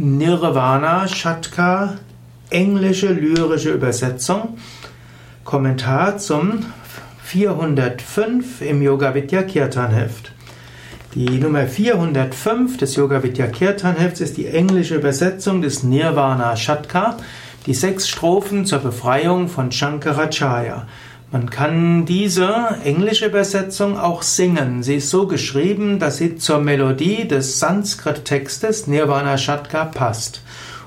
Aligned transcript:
Nirvana 0.00 1.08
Shatka, 1.08 1.94
englische 2.50 3.08
lyrische 3.08 3.72
Übersetzung, 3.72 4.56
Kommentar 5.42 6.18
zum 6.18 6.66
405 7.24 8.60
im 8.60 8.80
Yoga 8.80 9.12
Vidya 9.12 9.42
Kirtan 9.42 9.90
Heft. 9.90 10.30
Die 11.16 11.40
Nummer 11.40 11.66
405 11.66 12.76
des 12.76 12.94
Yoga 12.94 13.24
Vidya 13.24 13.48
Kirtan 13.48 13.96
Hefts 13.96 14.20
ist 14.20 14.36
die 14.36 14.46
englische 14.46 14.94
Übersetzung 14.94 15.62
des 15.62 15.82
Nirvana 15.82 16.54
Shatka, 16.54 17.16
die 17.66 17.74
sechs 17.74 18.08
Strophen 18.08 18.66
zur 18.66 18.78
Befreiung 18.78 19.48
von 19.48 19.72
Shankaracharya. 19.72 20.86
Man 21.30 21.50
kann 21.50 22.06
diese 22.06 22.78
englische 22.84 23.26
Übersetzung 23.26 23.98
auch 23.98 24.22
singen. 24.22 24.82
Sie 24.82 24.94
ist 24.94 25.10
so 25.10 25.26
geschrieben, 25.26 25.98
dass 25.98 26.16
sie 26.16 26.36
zur 26.36 26.58
Melodie 26.58 27.28
des 27.28 27.58
Sanskrit-Textes 27.58 28.86
Nirvana 28.86 29.36
Shatka 29.36 29.84
passt 29.84 30.40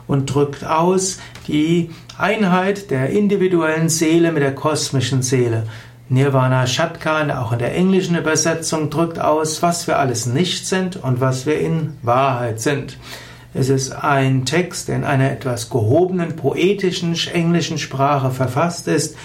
und 0.08 0.34
drückt 0.34 0.66
aus 0.66 1.20
die 1.48 1.92
Einheit 2.18 2.90
der 2.90 3.12
individuellen 3.12 3.88
Seele 3.88 4.32
mit 4.32 4.42
der 4.42 4.56
kosmischen 4.56 5.22
Seele. 5.22 5.68
Nirvana 6.10 6.66
Shatka, 6.66 7.40
auch 7.40 7.52
in 7.52 7.60
der 7.60 7.76
englischen 7.76 8.18
Übersetzung, 8.18 8.90
drückt 8.90 9.20
aus, 9.20 9.62
was 9.62 9.86
wir 9.86 10.00
alles 10.00 10.26
nicht 10.26 10.66
sind 10.66 10.96
und 10.96 11.22
was 11.22 11.46
wir 11.46 11.60
in 11.60 11.94
Wahrheit 12.02 12.60
sind. 12.60 12.98
Es 13.54 13.70
ist 13.70 13.92
ein 13.92 14.46
Text, 14.46 14.88
der 14.88 14.96
in 14.96 15.04
einer 15.04 15.30
etwas 15.30 15.70
gehobenen, 15.70 16.36
poetischen 16.36 17.16
englischen 17.32 17.78
Sprache 17.78 18.32
verfasst 18.32 18.88
ist, 18.88 19.16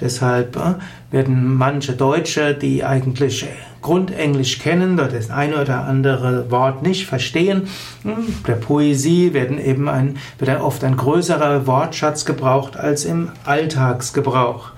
Deshalb 0.00 0.56
äh, 0.56 0.74
werden 1.10 1.56
manche 1.56 1.92
Deutsche, 1.92 2.54
die 2.54 2.84
eigentlich 2.84 3.46
Grundenglisch 3.82 4.58
kennen, 4.58 4.96
dort 4.96 5.14
das 5.14 5.30
eine 5.30 5.60
oder 5.60 5.84
andere 5.84 6.50
Wort 6.50 6.82
nicht 6.82 7.06
verstehen. 7.06 7.68
Hm, 8.02 8.42
der 8.46 8.54
Poesie 8.54 9.32
werden 9.32 9.58
eben 9.58 9.88
ein, 9.88 10.18
wird 10.38 10.60
oft 10.60 10.84
ein 10.84 10.96
größerer 10.96 11.66
Wortschatz 11.66 12.24
gebraucht 12.24 12.76
als 12.76 13.04
im 13.04 13.30
Alltagsgebrauch. 13.44 14.72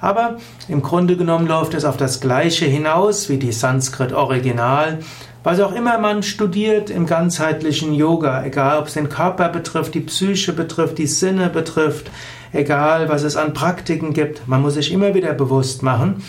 Aber 0.00 0.38
im 0.68 0.80
Grunde 0.80 1.16
genommen 1.16 1.46
läuft 1.46 1.74
es 1.74 1.84
auf 1.84 1.98
das 1.98 2.20
Gleiche 2.20 2.64
hinaus 2.64 3.28
wie 3.28 3.36
die 3.36 3.52
Sanskrit-Original. 3.52 5.00
Was 5.42 5.60
auch 5.60 5.72
immer 5.72 5.98
man 5.98 6.22
studiert 6.22 6.90
im 6.90 7.06
ganzheitlichen 7.06 7.94
Yoga, 7.94 8.44
egal 8.44 8.78
ob 8.78 8.86
es 8.86 8.94
den 8.94 9.08
Körper 9.08 9.48
betrifft, 9.48 9.94
die 9.94 10.00
Psyche 10.00 10.52
betrifft, 10.52 10.98
die 10.98 11.06
Sinne 11.06 11.48
betrifft, 11.48 12.10
egal 12.52 13.08
was 13.08 13.22
es 13.22 13.36
an 13.36 13.52
Praktiken 13.52 14.12
gibt, 14.12 14.46
man 14.48 14.62
muss 14.62 14.74
sich 14.74 14.92
immer 14.92 15.14
wieder 15.14 15.34
bewusst 15.34 15.82
machen, 15.82 16.22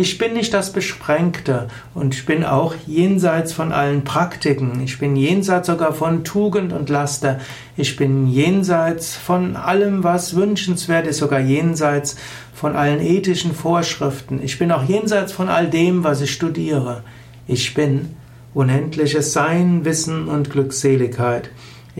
ich 0.00 0.16
bin 0.16 0.34
nicht 0.34 0.54
das 0.54 0.72
Besprengte 0.72 1.66
und 1.92 2.14
ich 2.14 2.24
bin 2.24 2.44
auch 2.44 2.76
jenseits 2.86 3.52
von 3.52 3.72
allen 3.72 4.04
Praktiken. 4.04 4.80
Ich 4.84 5.00
bin 5.00 5.16
jenseits 5.16 5.66
sogar 5.66 5.92
von 5.92 6.22
Tugend 6.22 6.72
und 6.72 6.88
Laster. 6.88 7.40
Ich 7.76 7.96
bin 7.96 8.28
jenseits 8.28 9.16
von 9.16 9.56
allem, 9.56 10.04
was 10.04 10.36
wünschenswert 10.36 11.08
ist, 11.08 11.18
sogar 11.18 11.40
jenseits 11.40 12.14
von 12.54 12.76
allen 12.76 13.00
ethischen 13.00 13.52
Vorschriften. 13.52 14.40
Ich 14.40 14.56
bin 14.56 14.70
auch 14.70 14.84
jenseits 14.84 15.32
von 15.32 15.48
all 15.48 15.68
dem, 15.68 16.04
was 16.04 16.20
ich 16.20 16.32
studiere. 16.32 17.02
Ich 17.48 17.74
bin 17.74 18.14
unendliches 18.54 19.32
Sein, 19.32 19.84
Wissen 19.84 20.28
und 20.28 20.50
Glückseligkeit. 20.50 21.50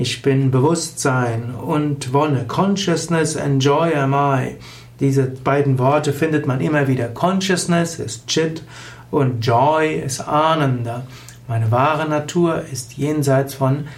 Ich 0.01 0.23
bin 0.23 0.53
Bewusstsein 0.53 1.53
und 1.57 2.13
Wonne. 2.13 2.45
Consciousness 2.47 3.37
and 3.37 3.61
Joy 3.61 3.97
am 3.97 4.15
I. 4.15 4.55
Diese 5.01 5.25
beiden 5.25 5.81
Worte 5.81 6.13
findet 6.13 6.47
man 6.47 6.61
immer 6.61 6.87
wieder. 6.87 7.09
Consciousness 7.09 7.99
ist 7.99 8.29
Chit 8.29 8.63
und 9.11 9.45
Joy 9.45 9.97
ist 9.97 10.21
Ananda. 10.21 11.03
Meine 11.49 11.73
wahre 11.73 12.09
Natur 12.09 12.63
ist 12.73 12.97
jenseits 12.97 13.55
von 13.55 13.89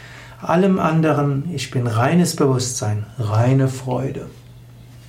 allem 0.40 0.78
anderen. 0.78 1.50
Ich 1.52 1.70
bin 1.70 1.86
reines 1.86 2.34
Bewusstsein, 2.34 3.04
reine 3.18 3.68
Freude. 3.68 4.30